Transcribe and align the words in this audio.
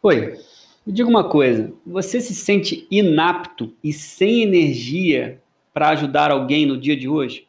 Oi, 0.00 0.38
me 0.86 0.92
diga 0.92 1.08
uma 1.08 1.28
coisa: 1.28 1.72
você 1.84 2.20
se 2.20 2.32
sente 2.32 2.86
inapto 2.88 3.74
e 3.82 3.92
sem 3.92 4.42
energia 4.42 5.42
para 5.74 5.88
ajudar 5.88 6.30
alguém 6.30 6.64
no 6.64 6.78
dia 6.78 6.96
de 6.96 7.08
hoje? 7.08 7.48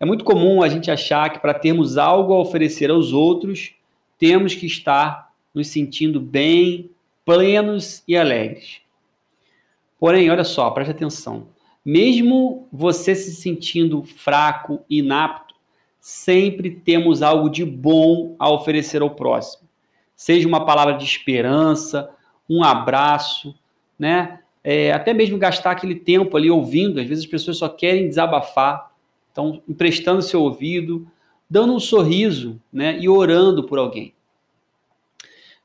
É 0.00 0.06
muito 0.06 0.24
comum 0.24 0.62
a 0.62 0.68
gente 0.68 0.90
achar 0.90 1.30
que 1.30 1.40
para 1.40 1.52
termos 1.52 1.98
algo 1.98 2.32
a 2.32 2.40
oferecer 2.40 2.90
aos 2.90 3.12
outros, 3.12 3.74
temos 4.18 4.54
que 4.54 4.64
estar 4.64 5.30
nos 5.52 5.68
sentindo 5.68 6.22
bem, 6.22 6.90
plenos 7.22 8.02
e 8.08 8.16
alegres. 8.16 8.80
Porém, 10.00 10.30
olha 10.30 10.44
só, 10.44 10.70
preste 10.70 10.92
atenção. 10.92 11.48
Mesmo 11.84 12.66
você 12.72 13.14
se 13.14 13.34
sentindo 13.36 14.02
fraco, 14.04 14.82
inapto, 14.88 15.54
sempre 16.00 16.70
temos 16.70 17.20
algo 17.20 17.50
de 17.50 17.62
bom 17.62 18.34
a 18.38 18.50
oferecer 18.50 19.02
ao 19.02 19.10
próximo. 19.10 19.63
Seja 20.24 20.48
uma 20.48 20.64
palavra 20.64 20.94
de 20.94 21.04
esperança, 21.04 22.08
um 22.48 22.64
abraço, 22.64 23.54
né? 23.98 24.40
É, 24.64 24.90
até 24.90 25.12
mesmo 25.12 25.36
gastar 25.36 25.72
aquele 25.72 25.94
tempo 25.94 26.34
ali 26.34 26.50
ouvindo. 26.50 26.98
Às 26.98 27.06
vezes 27.06 27.24
as 27.24 27.30
pessoas 27.30 27.58
só 27.58 27.68
querem 27.68 28.08
desabafar, 28.08 28.90
então 29.30 29.62
emprestando 29.68 30.22
seu 30.22 30.40
ouvido, 30.40 31.06
dando 31.48 31.74
um 31.74 31.78
sorriso, 31.78 32.58
né? 32.72 32.98
E 32.98 33.06
orando 33.06 33.64
por 33.64 33.78
alguém. 33.78 34.14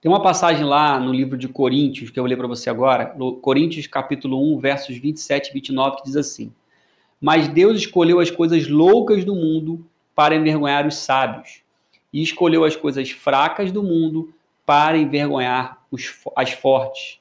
Tem 0.02 0.12
uma 0.12 0.22
passagem 0.22 0.66
lá 0.66 1.00
no 1.00 1.14
livro 1.14 1.38
de 1.38 1.48
Coríntios, 1.48 2.10
que 2.10 2.20
eu 2.20 2.24
vou 2.24 2.30
ler 2.30 2.36
para 2.36 2.46
você 2.46 2.70
agora, 2.70 3.16
Coríntios 3.42 3.88
capítulo 3.88 4.56
1, 4.58 4.60
versos 4.60 4.98
27 4.98 5.52
e 5.52 5.54
29, 5.54 5.96
que 5.96 6.04
diz 6.04 6.18
assim: 6.18 6.52
Mas 7.22 7.48
Deus 7.48 7.78
escolheu 7.78 8.20
as 8.20 8.30
coisas 8.30 8.68
loucas 8.68 9.24
do 9.24 9.36
mundo 9.36 9.88
para 10.14 10.36
envergonhar 10.36 10.86
os 10.86 10.98
sábios, 10.98 11.62
e 12.12 12.22
escolheu 12.22 12.66
as 12.66 12.76
coisas 12.76 13.10
fracas 13.10 13.72
do 13.72 13.82
mundo 13.82 14.34
para 14.70 15.00
envergonhar 15.00 15.80
os, 15.90 16.14
as 16.36 16.52
fortes. 16.52 17.18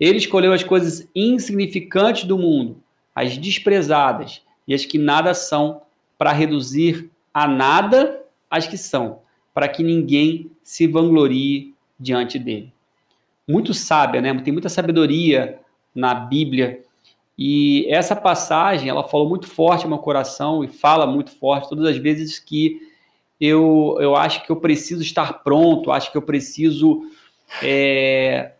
Ele 0.00 0.18
escolheu 0.18 0.52
as 0.52 0.64
coisas 0.64 1.08
insignificantes 1.14 2.24
do 2.24 2.36
mundo, 2.36 2.82
as 3.14 3.38
desprezadas 3.38 4.42
e 4.66 4.74
as 4.74 4.84
que 4.84 4.98
nada 4.98 5.32
são, 5.34 5.82
para 6.18 6.32
reduzir 6.32 7.12
a 7.32 7.46
nada 7.46 8.24
as 8.50 8.66
que 8.66 8.76
são, 8.76 9.20
para 9.54 9.68
que 9.68 9.84
ninguém 9.84 10.50
se 10.64 10.88
vanglorie 10.88 11.72
diante 11.96 12.40
dele. 12.40 12.72
Muito 13.46 13.72
sábia, 13.72 14.20
né? 14.20 14.34
Tem 14.40 14.52
muita 14.52 14.68
sabedoria 14.68 15.60
na 15.94 16.12
Bíblia. 16.12 16.82
E 17.38 17.86
essa 17.88 18.16
passagem, 18.16 18.88
ela 18.88 19.06
falou 19.06 19.28
muito 19.28 19.46
forte 19.46 19.84
no 19.84 19.90
meu 19.90 19.98
coração 19.98 20.64
e 20.64 20.66
fala 20.66 21.06
muito 21.06 21.30
forte 21.30 21.68
todas 21.68 21.86
as 21.86 21.98
vezes 21.98 22.40
que 22.40 22.80
eu, 23.44 23.96
eu 24.00 24.16
acho 24.16 24.44
que 24.44 24.50
eu 24.50 24.56
preciso 24.56 25.02
estar 25.02 25.44
pronto, 25.44 25.90
acho 25.90 26.10
que 26.10 26.16
eu 26.16 26.22
preciso 26.22 27.02
é, 27.62 28.52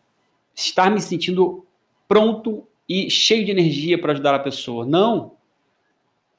estar 0.55 0.91
me 0.91 1.01
sentindo 1.01 1.65
pronto 2.09 2.67
e 2.89 3.11
cheio 3.11 3.45
de 3.45 3.51
energia 3.51 3.99
para 3.99 4.13
ajudar 4.13 4.35
a 4.35 4.39
pessoa. 4.39 4.85
Não. 4.85 5.33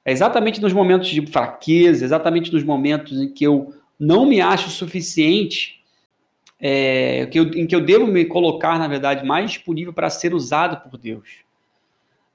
É 0.04 0.12
exatamente 0.12 0.62
nos 0.62 0.74
momentos 0.74 1.10
de 1.10 1.26
fraqueza, 1.26 2.06
exatamente 2.06 2.54
nos 2.54 2.64
momentos 2.64 3.20
em 3.20 3.34
que 3.34 3.44
eu 3.44 3.74
não 4.00 4.26
me 4.26 4.40
acho 4.42 4.70
suficiente 4.70 5.82
é, 6.60 7.26
que 7.28 7.40
eu, 7.40 7.44
em 7.54 7.66
que 7.68 7.76
eu 7.76 7.82
devo 7.82 8.08
me 8.08 8.26
colocar, 8.26 8.78
na 8.80 8.88
verdade, 8.88 9.26
mais 9.26 9.52
disponível 9.52 9.94
para 9.94 10.10
ser 10.10 10.34
usado 10.34 10.90
por 10.90 10.98
Deus. 10.98 11.44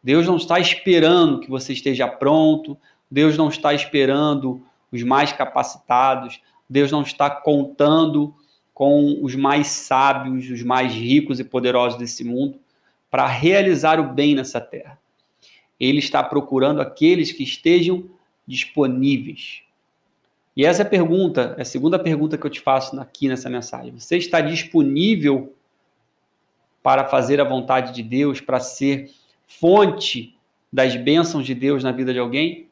Deus 0.03 0.27
não 0.27 0.37
está 0.37 0.59
esperando 0.59 1.41
que 1.41 1.51
você 1.51 1.73
esteja 1.73 2.09
pronto, 2.09 2.77
Deus 3.11 3.37
não 3.37 3.49
está 3.49 3.75
esperando 3.75 4.63
os 4.93 5.03
mais 5.03 5.33
capacitados, 5.33 6.41
Deus 6.69 6.91
não 6.91 7.03
está 7.03 7.31
contando 7.31 8.35
com 8.73 9.19
os 9.23 9.35
mais 9.35 9.67
sábios, 9.67 10.49
os 10.49 10.63
mais 10.63 10.93
ricos 10.93 11.39
e 11.39 11.45
poderosos 11.45 11.99
desse 11.99 12.25
mundo 12.25 12.59
para 13.11 13.27
realizar 13.27 14.01
o 14.01 14.13
bem 14.13 14.35
nessa 14.35 14.61
terra. 14.61 14.99
Ele 15.79 15.99
está 15.99 16.23
procurando 16.23 16.81
aqueles 16.81 17.33
que 17.33 17.43
estejam 17.43 18.09
disponíveis. 18.47 19.63
E 20.57 20.65
essa 20.65 20.83
é 20.83 20.87
a 20.87 20.89
pergunta, 20.89 21.55
é 21.59 21.63
a 21.63 21.65
segunda 21.65 21.99
pergunta 21.99 22.39
que 22.39 22.47
eu 22.47 22.51
te 22.51 22.61
faço 22.61 22.99
aqui 23.01 23.29
nessa 23.29 23.51
mensagem. 23.51 23.93
Você 23.99 24.17
está 24.17 24.41
disponível 24.41 25.55
para 26.83 27.05
fazer 27.05 27.41
a 27.41 27.45
vontade 27.45 27.93
de 27.93 28.03
Deus, 28.03 28.41
para 28.41 28.61
ser 28.61 29.11
fonte 29.47 30.37
das 30.73 30.97
bênçãos 30.97 31.45
de 31.45 31.55
Deus 31.55 31.85
na 31.85 31.93
vida 31.93 32.13
de 32.13 32.19
alguém? 32.19 32.70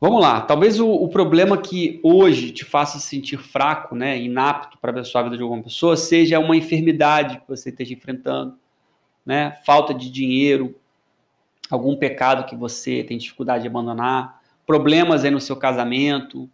Vamos 0.00 0.22
lá. 0.22 0.40
Talvez 0.40 0.80
o, 0.80 0.88
o 0.88 1.08
problema 1.10 1.58
que 1.58 2.00
hoje 2.02 2.52
te 2.52 2.64
faça 2.64 2.98
sentir 2.98 3.36
fraco, 3.36 3.94
né, 3.94 4.18
inapto 4.18 4.78
para 4.78 4.90
abençoar 4.90 5.20
a 5.20 5.24
vida 5.24 5.36
de 5.36 5.42
alguma 5.42 5.62
pessoa, 5.62 5.94
seja 5.94 6.38
uma 6.38 6.56
enfermidade 6.56 7.38
que 7.38 7.46
você 7.46 7.68
esteja 7.68 7.92
enfrentando, 7.92 8.56
né, 9.26 9.58
falta 9.66 9.92
de 9.92 10.10
dinheiro, 10.10 10.74
algum 11.70 11.94
pecado 11.96 12.46
que 12.46 12.56
você 12.56 13.04
tem 13.04 13.18
dificuldade 13.18 13.62
de 13.62 13.68
abandonar, 13.68 14.40
problemas 14.66 15.22
aí 15.22 15.30
no 15.30 15.40
seu 15.40 15.54
casamento, 15.54 16.48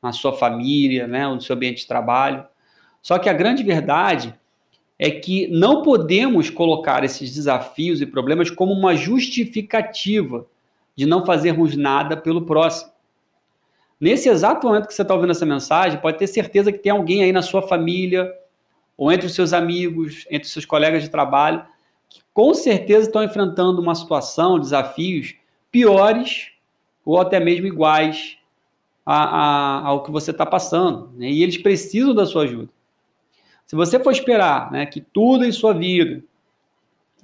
na 0.00 0.12
sua 0.12 0.32
família, 0.32 1.08
né, 1.08 1.26
no 1.26 1.40
seu 1.40 1.56
ambiente 1.56 1.78
de 1.78 1.88
trabalho. 1.88 2.46
Só 3.02 3.18
que 3.18 3.28
a 3.28 3.32
grande 3.32 3.64
verdade 3.64 4.32
é 4.96 5.10
que 5.10 5.48
não 5.48 5.82
podemos 5.82 6.50
colocar 6.50 7.02
esses 7.02 7.34
desafios 7.34 8.00
e 8.00 8.06
problemas 8.06 8.48
como 8.48 8.72
uma 8.72 8.94
justificativa 8.94 10.46
de 10.96 11.06
não 11.06 11.24
fazermos 11.24 11.76
nada 11.76 12.16
pelo 12.16 12.46
próximo. 12.46 12.90
Nesse 14.00 14.28
exato 14.28 14.66
momento 14.66 14.86
que 14.86 14.94
você 14.94 15.02
está 15.02 15.14
ouvindo 15.14 15.30
essa 15.30 15.46
mensagem, 15.46 16.00
pode 16.00 16.18
ter 16.18 16.26
certeza 16.26 16.72
que 16.72 16.78
tem 16.78 16.92
alguém 16.92 17.22
aí 17.22 17.32
na 17.32 17.42
sua 17.42 17.62
família, 17.62 18.32
ou 18.96 19.12
entre 19.12 19.26
os 19.26 19.34
seus 19.34 19.52
amigos, 19.52 20.26
entre 20.30 20.46
os 20.46 20.52
seus 20.52 20.64
colegas 20.64 21.02
de 21.02 21.10
trabalho, 21.10 21.64
que 22.08 22.20
com 22.32 22.54
certeza 22.54 23.06
estão 23.06 23.22
enfrentando 23.22 23.80
uma 23.80 23.94
situação, 23.94 24.58
desafios 24.58 25.34
piores 25.70 26.52
ou 27.04 27.20
até 27.20 27.38
mesmo 27.38 27.66
iguais 27.66 28.38
a, 29.04 29.24
a, 29.24 29.86
ao 29.86 30.02
que 30.02 30.10
você 30.10 30.30
está 30.30 30.46
passando. 30.46 31.12
Né? 31.16 31.30
E 31.30 31.42
eles 31.42 31.58
precisam 31.58 32.14
da 32.14 32.26
sua 32.26 32.44
ajuda. 32.44 32.70
Se 33.66 33.76
você 33.76 33.98
for 33.98 34.10
esperar 34.10 34.70
né, 34.70 34.86
que 34.86 35.00
tudo 35.00 35.44
em 35.44 35.52
sua 35.52 35.74
vida 35.74 36.22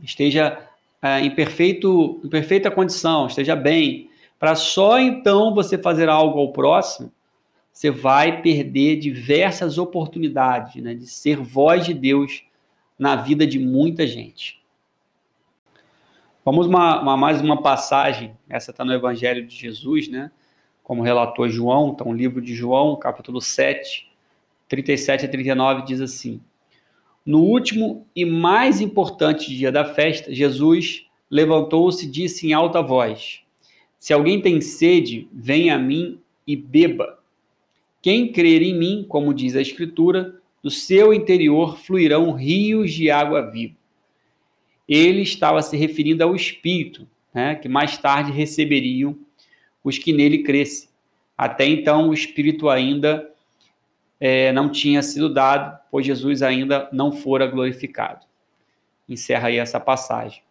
esteja 0.03 0.69
é, 1.03 1.21
em, 1.21 1.31
perfeito, 1.35 2.21
em 2.25 2.29
perfeita 2.29 2.71
condição, 2.71 3.27
esteja 3.27 3.57
bem, 3.57 4.09
para 4.39 4.55
só 4.55 5.01
então 5.01 5.53
você 5.53 5.77
fazer 5.77 6.09
algo 6.09 6.39
ao 6.39 6.53
próximo, 6.53 7.13
você 7.73 7.91
vai 7.91 8.41
perder 8.41 8.97
diversas 8.97 9.79
oportunidades 9.79 10.83
né, 10.83 10.95
de 10.95 11.07
ser 11.07 11.37
voz 11.37 11.85
de 11.85 11.93
Deus 11.93 12.45
na 12.99 13.17
vida 13.17 13.47
de 13.47 13.59
muita 13.59 14.07
gente. 14.07 14.63
Vamos 16.45 16.67
uma, 16.67 17.01
uma, 17.01 17.17
mais 17.17 17.41
uma 17.41 17.63
passagem, 17.63 18.37
essa 18.49 18.73
está 18.73 18.85
no 18.85 18.93
Evangelho 18.93 19.47
de 19.47 19.57
Jesus, 19.57 20.09
né? 20.09 20.31
Como 20.83 21.03
relatou 21.03 21.49
João, 21.49 21.91
então 21.95 22.09
o 22.09 22.13
livro 22.13 22.43
de 22.43 22.53
João, 22.53 22.97
capítulo 22.97 23.41
7, 23.41 24.11
37 24.69 25.25
a 25.25 25.29
39, 25.29 25.83
diz 25.83 26.01
assim: 26.01 26.41
No 27.25 27.41
último 27.41 28.07
e 28.15 28.25
mais 28.25 28.81
importante 28.81 29.55
dia 29.55 29.71
da 29.71 29.85
festa, 29.85 30.35
Jesus 30.35 31.07
levantou-se 31.31 32.07
e 32.07 32.11
disse 32.11 32.47
em 32.47 32.53
alta 32.53 32.83
voz: 32.83 33.41
Se 33.99 34.13
alguém 34.13 34.41
tem 34.41 34.61
sede, 34.61 35.29
venha 35.33 35.77
a 35.77 35.79
mim 35.79 36.19
e 36.47 36.57
beba. 36.57 37.19
Quem 38.01 38.33
crer 38.33 38.63
em 38.63 38.77
mim, 38.77 39.05
como 39.09 39.33
diz 39.33 39.55
a 39.55 39.61
Escritura, 39.61 40.37
do 40.63 40.71
seu 40.71 41.13
interior 41.13 41.79
fluirão 41.79 42.33
rios 42.33 42.93
de 42.93 43.11
água 43.11 43.51
viva 43.51 43.83
ele 44.89 45.23
estava 45.23 45.63
se 45.63 45.77
referindo 45.77 46.23
ao 46.23 46.35
Espírito, 46.35 47.09
né, 47.33 47.55
que 47.55 47.69
mais 47.69 47.97
tarde 47.97 48.33
receberiam 48.33 49.17
os 49.83 49.99
que 49.99 50.13
nele 50.13 50.43
crescem. 50.43 50.89
Até 51.37 51.67
então, 51.67 52.11
o 52.11 52.15
Espírito 52.15 52.69
ainda 52.69 53.32
é, 54.25 54.53
não 54.53 54.69
tinha 54.69 55.03
sido 55.03 55.33
dado, 55.33 55.79
pois 55.91 56.07
Jesus 56.07 56.43
ainda 56.43 56.89
não 56.93 57.11
fora 57.11 57.47
glorificado. 57.47 58.25
Encerra 59.09 59.49
aí 59.49 59.57
essa 59.57 59.81
passagem. 59.81 60.43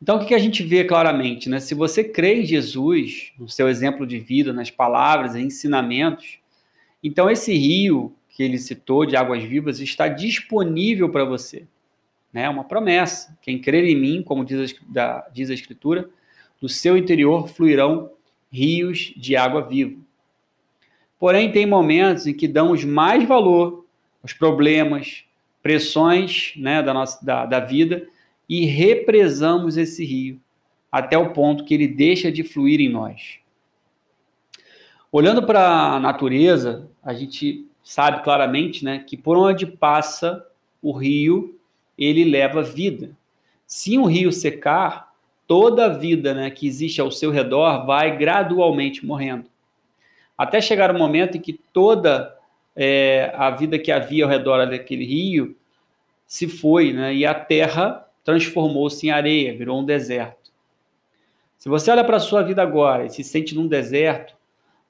Então, 0.00 0.16
o 0.16 0.26
que, 0.26 0.34
a 0.34 0.38
gente 0.38 0.62
vê 0.62 0.84
claramente? 0.84 1.48
Né? 1.48 1.60
Se 1.60 1.74
você 1.74 2.02
crê 2.02 2.40
em 2.40 2.44
Jesus, 2.46 3.32
no 3.38 3.48
seu 3.48 3.68
exemplo 3.68 4.06
de 4.06 4.18
vida, 4.18 4.52
nas 4.52 4.70
palavras, 4.70 5.36
ensinamentos, 5.36 6.38
então 7.02 7.30
esse 7.30 7.52
rio 7.52 8.14
que 8.28 8.42
ele 8.42 8.58
citou 8.58 9.04
de 9.04 9.14
águas 9.14 9.42
vivas 9.42 9.78
está 9.80 10.08
disponível 10.08 11.10
para 11.10 11.24
você 11.24 11.66
né? 12.32 12.48
Uma 12.48 12.64
promessa. 12.64 13.36
Quem 13.42 13.60
crer 13.60 13.84
em 13.84 13.96
mim, 13.96 14.22
como 14.22 14.44
diz 14.44 14.74
a, 14.96 15.28
diz 15.32 15.50
a 15.50 15.54
Escritura, 15.54 16.08
do 16.60 16.68
seu 16.68 16.96
interior 16.96 17.48
fluirão 17.48 18.10
rios 18.50 19.12
de 19.16 19.36
água 19.36 19.60
viva. 19.60 20.00
Porém, 21.22 21.52
tem 21.52 21.64
momentos 21.64 22.26
em 22.26 22.34
que 22.34 22.48
damos 22.48 22.84
mais 22.84 23.24
valor 23.28 23.86
aos 24.20 24.32
problemas, 24.32 25.22
pressões 25.62 26.52
né, 26.56 26.82
da, 26.82 26.92
nossa, 26.92 27.24
da, 27.24 27.46
da 27.46 27.60
vida 27.60 28.08
e 28.48 28.64
represamos 28.64 29.76
esse 29.76 30.04
rio 30.04 30.40
até 30.90 31.16
o 31.16 31.32
ponto 31.32 31.62
que 31.62 31.74
ele 31.74 31.86
deixa 31.86 32.32
de 32.32 32.42
fluir 32.42 32.80
em 32.80 32.88
nós. 32.88 33.38
Olhando 35.12 35.44
para 35.44 35.94
a 35.94 36.00
natureza, 36.00 36.90
a 37.00 37.14
gente 37.14 37.68
sabe 37.84 38.24
claramente, 38.24 38.84
né, 38.84 38.98
que 38.98 39.16
por 39.16 39.36
onde 39.36 39.64
passa 39.64 40.44
o 40.82 40.90
rio, 40.90 41.56
ele 41.96 42.24
leva 42.24 42.64
vida. 42.64 43.16
Se 43.64 43.96
um 43.96 44.06
rio 44.06 44.32
secar, 44.32 45.14
toda 45.46 45.86
a 45.86 45.88
vida 45.88 46.34
né, 46.34 46.50
que 46.50 46.66
existe 46.66 47.00
ao 47.00 47.12
seu 47.12 47.30
redor 47.30 47.86
vai 47.86 48.18
gradualmente 48.18 49.06
morrendo. 49.06 49.51
Até 50.36 50.60
chegar 50.60 50.94
o 50.94 50.98
momento 50.98 51.36
em 51.36 51.40
que 51.40 51.52
toda 51.72 52.36
é, 52.74 53.32
a 53.36 53.50
vida 53.50 53.78
que 53.78 53.92
havia 53.92 54.24
ao 54.24 54.30
redor 54.30 54.66
daquele 54.66 55.04
rio 55.04 55.56
se 56.26 56.48
foi, 56.48 56.92
né, 56.92 57.14
e 57.14 57.26
a 57.26 57.34
terra 57.34 58.06
transformou-se 58.24 59.06
em 59.06 59.10
areia, 59.10 59.56
virou 59.56 59.80
um 59.80 59.84
deserto. 59.84 60.50
Se 61.58 61.68
você 61.68 61.90
olha 61.90 62.02
para 62.02 62.16
a 62.16 62.20
sua 62.20 62.42
vida 62.42 62.62
agora 62.62 63.04
e 63.04 63.10
se 63.10 63.22
sente 63.22 63.54
num 63.54 63.66
deserto, 63.66 64.34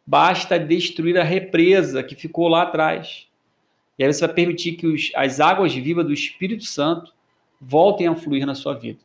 basta 0.07 0.59
destruir 0.59 1.19
a 1.19 1.25
represa 1.25 2.03
que 2.03 2.15
ficou 2.15 2.49
lá 2.49 2.63
atrás. 2.63 3.27
E 3.99 4.05
aí 4.05 4.13
você 4.13 4.27
vai 4.27 4.35
permitir 4.35 4.73
que 4.73 4.87
os, 4.87 5.11
as 5.15 5.41
águas 5.41 5.75
vivas 5.75 6.07
do 6.07 6.13
Espírito 6.13 6.65
Santo 6.65 7.13
voltem 7.61 8.07
a 8.07 8.15
fluir 8.15 8.47
na 8.47 8.55
sua 8.55 8.75
vida. 8.75 9.01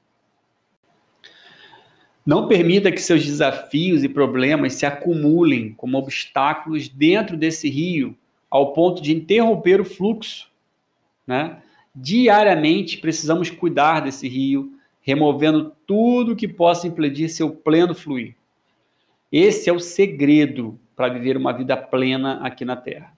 Não 2.27 2.45
permita 2.45 2.91
que 2.91 3.01
seus 3.01 3.25
desafios 3.25 4.03
e 4.03 4.09
problemas 4.09 4.73
se 4.73 4.85
acumulem 4.85 5.73
como 5.77 5.97
obstáculos 5.97 6.89
dentro 6.89 7.37
desse 7.37 7.69
rio, 7.69 8.17
ao 8.51 8.73
ponto 8.73 9.01
de 9.01 9.15
interromper 9.15 9.79
o 9.79 9.85
fluxo. 9.85 10.51
Né? 11.25 11.61
Diariamente 11.95 12.97
precisamos 12.97 13.49
cuidar 13.49 14.01
desse 14.01 14.27
rio, 14.27 14.73
removendo 14.99 15.71
tudo 15.85 16.35
que 16.35 16.49
possa 16.49 16.85
impedir 16.85 17.29
seu 17.29 17.49
pleno 17.49 17.95
fluir. 17.95 18.35
Esse 19.31 19.69
é 19.69 19.73
o 19.73 19.79
segredo 19.79 20.77
para 20.97 21.07
viver 21.07 21.37
uma 21.37 21.53
vida 21.53 21.77
plena 21.77 22.45
aqui 22.45 22.65
na 22.65 22.75
Terra. 22.75 23.13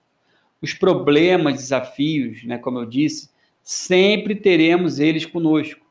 Os 0.61 0.75
problemas, 0.75 1.55
desafios, 1.55 2.43
né, 2.43 2.59
como 2.59 2.77
eu 2.77 2.85
disse, 2.85 3.31
sempre 3.63 4.35
teremos 4.35 4.99
eles 4.99 5.25
conosco. 5.25 5.88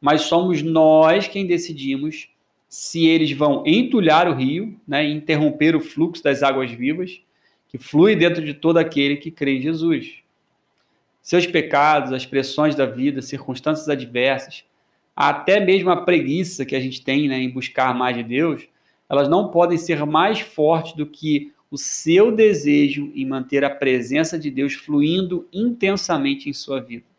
Mas 0.00 0.22
somos 0.22 0.62
nós 0.62 1.28
quem 1.28 1.46
decidimos 1.46 2.28
se 2.68 3.06
eles 3.06 3.32
vão 3.32 3.64
entulhar 3.66 4.28
o 4.28 4.34
rio, 4.34 4.80
né, 4.86 5.04
interromper 5.08 5.74
o 5.74 5.80
fluxo 5.80 6.22
das 6.22 6.42
águas 6.42 6.70
vivas, 6.70 7.20
que 7.68 7.78
flui 7.78 8.14
dentro 8.14 8.44
de 8.44 8.54
todo 8.54 8.78
aquele 8.78 9.16
que 9.16 9.30
crê 9.30 9.58
em 9.58 9.60
Jesus. 9.60 10.22
Seus 11.20 11.46
pecados, 11.46 12.12
as 12.12 12.24
pressões 12.24 12.74
da 12.74 12.86
vida, 12.86 13.20
circunstâncias 13.20 13.88
adversas, 13.88 14.64
até 15.14 15.60
mesmo 15.60 15.90
a 15.90 16.02
preguiça 16.02 16.64
que 16.64 16.74
a 16.74 16.80
gente 16.80 17.02
tem 17.04 17.28
né, 17.28 17.38
em 17.38 17.50
buscar 17.50 17.94
mais 17.94 18.16
de 18.16 18.22
Deus, 18.22 18.66
elas 19.08 19.28
não 19.28 19.50
podem 19.50 19.76
ser 19.76 20.06
mais 20.06 20.40
fortes 20.40 20.94
do 20.94 21.04
que 21.04 21.52
o 21.70 21.76
seu 21.76 22.32
desejo 22.32 23.12
em 23.14 23.26
manter 23.26 23.64
a 23.64 23.70
presença 23.70 24.38
de 24.38 24.50
Deus 24.50 24.74
fluindo 24.74 25.48
intensamente 25.52 26.48
em 26.48 26.52
sua 26.52 26.80
vida. 26.80 27.09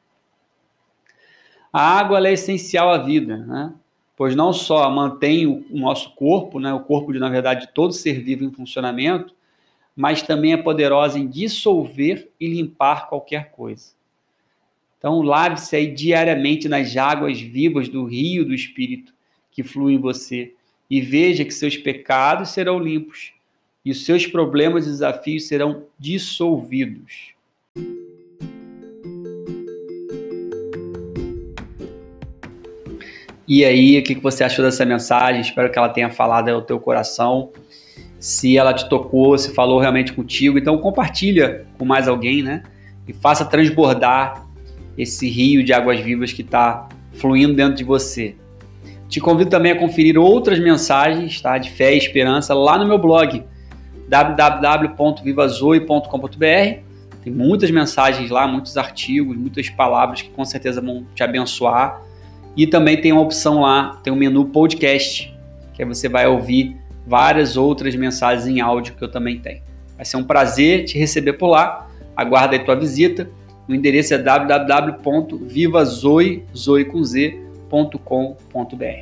A 1.71 1.99
água 1.99 2.27
é 2.27 2.33
essencial 2.33 2.89
à 2.89 2.97
vida, 2.97 3.37
né? 3.37 3.73
pois 4.21 4.35
não 4.35 4.53
só 4.53 4.87
mantém 4.91 5.47
o, 5.47 5.65
nosso 5.71 6.11
corpo, 6.11 6.59
né, 6.59 6.71
o 6.71 6.81
corpo 6.81 7.11
de, 7.11 7.17
na 7.17 7.27
verdade, 7.27 7.65
de 7.65 7.73
todo 7.73 7.91
ser 7.91 8.21
vivo 8.21 8.43
em 8.43 8.51
funcionamento, 8.51 9.33
mas 9.95 10.21
também 10.21 10.53
é 10.53 10.57
poderosa 10.57 11.17
em 11.17 11.27
dissolver 11.27 12.29
e 12.39 12.47
limpar 12.47 13.09
qualquer 13.09 13.49
coisa. 13.51 13.93
Então, 14.97 15.23
lave-se 15.23 15.75
aí 15.75 15.87
diariamente 15.87 16.69
nas 16.69 16.95
águas 16.95 17.41
vivas 17.41 17.89
do 17.89 18.05
rio 18.05 18.45
do 18.45 18.53
Espírito 18.53 19.11
que 19.49 19.63
flui 19.63 19.93
em 19.93 19.99
você 19.99 20.53
e 20.87 21.01
veja 21.01 21.43
que 21.43 21.51
seus 21.51 21.75
pecados 21.75 22.49
serão 22.49 22.77
limpos 22.77 23.33
e 23.83 23.89
os 23.89 24.05
seus 24.05 24.27
problemas 24.27 24.85
e 24.85 24.89
desafios 24.89 25.47
serão 25.47 25.85
dissolvidos. 25.97 27.33
E 33.53 33.65
aí, 33.65 33.99
o 33.99 34.03
que 34.03 34.15
você 34.15 34.45
achou 34.45 34.63
dessa 34.63 34.85
mensagem? 34.85 35.41
Espero 35.41 35.69
que 35.69 35.77
ela 35.77 35.89
tenha 35.89 36.09
falado 36.09 36.47
ao 36.47 36.61
teu 36.61 36.79
coração. 36.79 37.49
Se 38.17 38.57
ela 38.57 38.73
te 38.73 38.87
tocou, 38.87 39.37
se 39.37 39.53
falou 39.53 39.77
realmente 39.77 40.13
contigo, 40.13 40.57
então 40.57 40.77
compartilha 40.77 41.65
com 41.77 41.83
mais 41.83 42.07
alguém, 42.07 42.41
né? 42.41 42.63
E 43.05 43.11
faça 43.11 43.43
transbordar 43.43 44.47
esse 44.97 45.27
rio 45.27 45.65
de 45.65 45.73
águas 45.73 45.99
vivas 45.99 46.31
que 46.31 46.43
está 46.43 46.87
fluindo 47.15 47.53
dentro 47.53 47.75
de 47.75 47.83
você. 47.83 48.37
Te 49.09 49.19
convido 49.19 49.49
também 49.49 49.73
a 49.73 49.75
conferir 49.77 50.17
outras 50.17 50.57
mensagens 50.57 51.41
tá, 51.41 51.57
de 51.57 51.71
fé 51.71 51.93
e 51.93 51.97
esperança 51.97 52.53
lá 52.53 52.77
no 52.77 52.87
meu 52.87 52.99
blog 52.99 53.43
www.vivazoe.com.br. 54.07 56.79
Tem 57.21 57.33
muitas 57.33 57.69
mensagens 57.69 58.29
lá, 58.29 58.47
muitos 58.47 58.77
artigos, 58.77 59.35
muitas 59.35 59.69
palavras 59.69 60.21
que 60.21 60.29
com 60.29 60.45
certeza 60.45 60.79
vão 60.79 61.05
te 61.13 61.21
abençoar. 61.21 62.09
E 62.55 62.67
também 62.67 62.99
tem 62.99 63.11
uma 63.11 63.21
opção 63.21 63.61
lá, 63.61 63.99
tem 64.03 64.11
um 64.11 64.15
menu 64.15 64.45
podcast, 64.45 65.35
que 65.73 65.85
você 65.85 66.09
vai 66.09 66.27
ouvir 66.27 66.75
várias 67.07 67.57
outras 67.57 67.95
mensagens 67.95 68.47
em 68.47 68.59
áudio 68.59 68.95
que 68.95 69.03
eu 69.03 69.09
também 69.09 69.39
tenho. 69.39 69.61
Vai 69.95 70.05
ser 70.05 70.17
um 70.17 70.23
prazer 70.23 70.85
te 70.85 70.97
receber 70.97 71.33
por 71.33 71.47
lá. 71.47 71.87
Aguarda 72.15 72.55
aí 72.55 72.63
tua 72.63 72.75
visita. 72.75 73.29
O 73.67 73.73
endereço 73.73 74.13
é 74.13 74.17
www.vivazoe, 74.17 76.43
zoe 76.55 76.85
com 76.85 77.03
Z, 77.03 77.39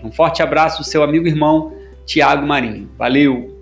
um 0.04 0.12
forte 0.12 0.44
abraço, 0.44 0.84
seu 0.84 1.02
amigo 1.02 1.26
e 1.26 1.30
irmão 1.30 1.74
Tiago 2.06 2.46
Marinho. 2.46 2.90
Valeu! 2.98 3.59